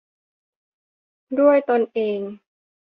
[1.39, 2.19] ด้วยตนเอง